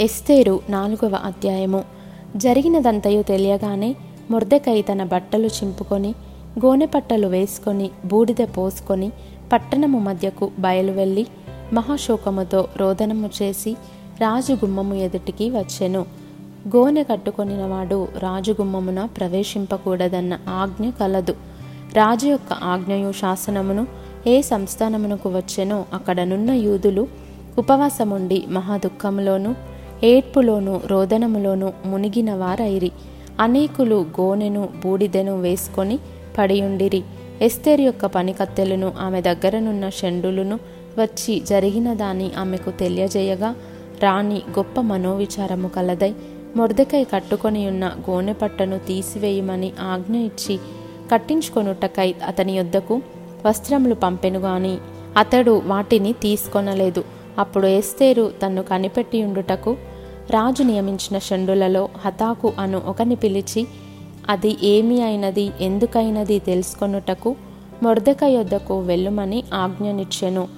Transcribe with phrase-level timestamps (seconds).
[0.00, 1.84] ఎస్తేరు నాలుగవ అధ్యాయము.
[2.36, 3.96] జరిగినదంతయు తెలియగానే
[4.30, 6.14] మొర్దెకై తన బట్టలు చింపుకొని
[6.64, 9.12] గోనెపట్టలు వేసుకొని బూడిద పోసుకొని
[9.52, 11.26] పట్టణము మధ్యకు బయలువెళ్ళి
[11.72, 13.72] మహాశోకముతో రోదనము చేసి
[14.20, 16.06] రాజుగుమ్మము ఎదుటికి వచ్చెను.
[16.76, 21.32] గోనె కట్టుకొనినవాడు రాజుగుమ్మమున ప్రవేశింపకూడదన్న ఆజ్ఞ కలదు.
[21.94, 23.86] రాజు యొక్క ఆజ్ఞయు శాసనమును
[24.26, 27.08] ఏ సంస్థానమునకు వచ్చెనో అక్కడనున్న యూదులు
[27.58, 29.67] ఉపవాసముండి మహాదుఖములోను
[30.04, 32.92] ఏడ్పులోను రోదనములోను మునిగిన వారైరి.
[33.40, 35.98] అనేకులు గోనెను బూడిదెను వేసుకొని
[36.38, 37.02] పడియుండిరి.
[37.42, 40.58] ఎస్తేర్ యొక్క పనికత్తెలను ఆమె దగ్గరనున్న షండులను
[40.98, 43.54] వచ్చి జరిగిన దాని ఆమెకు తెలియజేయగా
[44.02, 46.14] రాణి గొప్ప మనోవిచారము కలదై
[46.56, 50.58] మొర్దకై కట్టుకొని ఉన్న గోనె పట్టను తీసివేయమని ఆజ్ఞ ఇచ్చి
[51.12, 53.02] కట్టించుకొనుటకై అతని యొద్దకు
[53.46, 54.78] వస్త్రములు పంపెను గాని
[55.16, 57.04] అతడు వాటిని తీసుకొనలేదు.
[57.38, 59.76] అప్పుడు ఎస్తేరు తన్ను కనిపెట్టి ఉండుటకు
[60.30, 63.66] రాజు నియమించిన షండులలో హతాకు అను ఒకని పిలిచి
[64.28, 67.36] అది ఏమి అయినది ఎందుకైనది తెలుసుకొనుటకు
[67.82, 70.48] మొర్దక యొద్దకు వెళ్ళుమని ఆజ్ఞనిచ్చెను.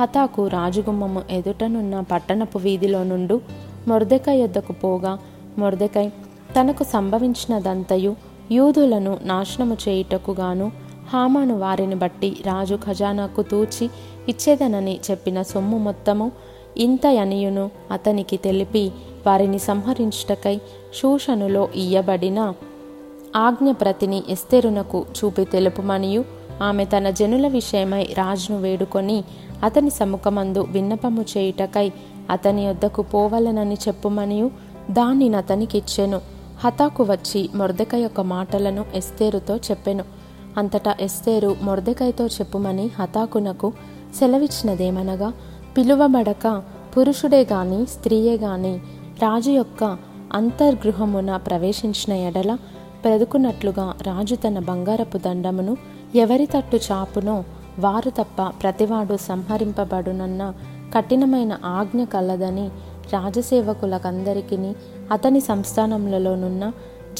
[0.00, 3.40] హతాకు రాజుగుమ్మము ఎదుటనున్న పట్టణపు వీధిలో నుండు
[3.88, 5.18] మొర్దక యొద్దకు పోగా
[5.58, 6.08] మొర్దకై
[6.56, 8.16] తనకు సంభవించినదంతయు
[8.52, 10.72] యూదులను నాశనము చేయుటకు గాను
[11.12, 13.90] హామాను వారిని బట్టి రాజు ఖజానాకు తూచి
[14.28, 16.32] ఇచ్చేదనని చెప్పిన సొమ్ము మొత్తము
[16.76, 18.92] ఇంతయనియును అతనికి తెలిపి
[19.26, 20.60] వారిని సంహరించుటకై
[21.02, 22.52] శూషణులో ఇయ్యబడిన
[23.36, 26.24] ఆజ్ఞప్రతిని ఎస్తెరునకు చూపి తెలుపుమనియు.
[26.62, 29.24] ఆమె తన జనుల విషయమై రాజును వేడుకొని
[29.62, 31.92] అతని సముఖమందు విన్నపము చేయుటకై
[32.30, 34.50] అతని వద్దకు పోవలనని చెప్పుమనియు.
[34.90, 36.20] దానిని అతనికిచ్చెను.
[36.64, 40.04] హతాకు వచ్చి మొర్దెక యొక్క మాటలను ఎస్తేరుతో చెప్పెను.
[40.56, 43.72] అంతటా ఎస్తేరు మొర్దెకైతో చెప్పుమని హతాకునకు
[44.18, 45.32] సెలవిచ్చినదేమనగా
[45.76, 46.46] పిలువబడక
[46.94, 48.72] పురుషుడే గాని స్త్రీయే గాని
[49.22, 49.84] రాజు యొక్క
[50.32, 52.52] అంతర్గృహమున ప్రవేశించిన ఎడల
[53.04, 55.74] బ్రతుకున్నట్లుగా రాజు తన బంగారపు దండమును
[56.14, 57.36] ఎవరి తట్టు చాపునో
[57.78, 60.42] వారు తప్ప ప్రతివాడు సంహరింపబడునన్న
[60.94, 62.66] కఠినమైన ఆజ్ఞ కలదని
[63.14, 64.56] రాజసేవకులకందరికీ
[65.12, 66.64] అతని సంస్థానములలోనున్న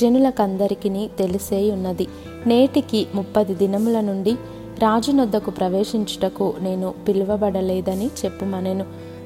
[0.00, 2.06] జనులకందరికీ తెలిసే ఉన్నది
[2.46, 4.34] నేటికి ముప్పది దినముల నుండి
[4.82, 8.84] రాజునొద్దకు ప్రవేశించుటకు నేను పిలువబడలేదని చెప్పుమనెను.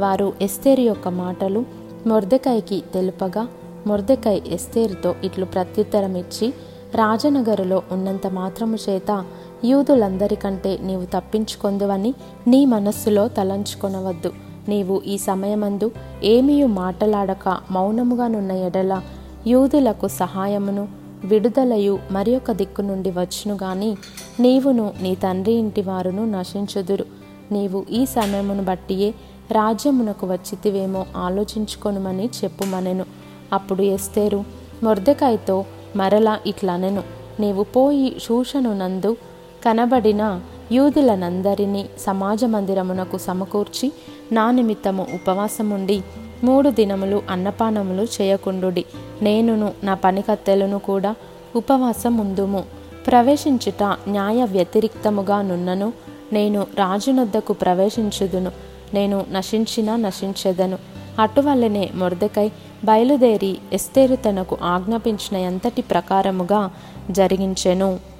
[0.00, 1.64] వారు ఎస్తేరు యొక్క మాటలు
[2.06, 3.48] మొర్దెకాయకి తెలుపగా
[3.86, 6.48] మొర్దెకాయ్ ఎస్తేరుతో ఇట్లు ప్రత్యుత్తరం ఇచ్చి
[6.94, 9.24] రాజనగరులో ఉన్నంత మాత్రము చేత
[9.64, 12.14] యూదులందరికంటే నీవు తప్పించుకొందువని
[12.46, 14.32] నీ మనస్సులో తలంచుకొనవద్దు.
[14.68, 15.90] నీవు ఈ సమయమందు
[16.24, 19.02] ఏమీయు మాటలాడక మౌనముగానున్న ఎడల
[19.46, 23.96] యూదులకు సహాయమును విడుదలయు మరి ఒక దిక్కు నుండి వచ్చును గాని
[24.40, 27.04] నీవును నీ తండ్రి ఇంటి వారును నశించుదురు.
[27.52, 29.14] నీవు ఈ సమయమును బట్టియే
[29.52, 33.04] రాజ్యమునకు వచ్చితివేమో ఆలోచించుకొనుమని చెప్పుమనెను.
[33.52, 34.44] అప్పుడు ఎస్తేరు
[34.82, 35.64] మొర్దెకాయతో
[35.96, 37.02] మరలా ఇట్లనెను.
[37.40, 39.16] నీవు పోయి శూషను నందు
[39.64, 40.40] కనబడిన
[40.72, 43.92] యూదులనందరినీ సమాజ మందిరమునకు సమకూర్చి
[44.32, 46.02] నా నిమిత్తము ఉపవాసముండి
[46.44, 48.84] మూడు దినములు అన్నపానములు చేయకుండుడి.
[49.22, 51.14] నేనును నా పనికత్తెలను కూడా
[51.56, 52.64] ఉపవాసం ఉందుము
[53.06, 55.92] ప్రవేశించుట న్యాయ వ్యతిరిక్తముగా నున్నను.
[56.32, 58.52] నేను రాజునొద్దకు ప్రవేశించుదును.
[58.94, 60.78] నేను నశించినా నశించెదను.
[61.18, 62.48] అటువల్లనే మొరదకై
[62.84, 66.70] బయలుదేరి ఎస్తేరు తనకు ఆజ్ఞాపించిన ఎంతటి ప్రకారముగా
[67.10, 68.15] జరిగించెను.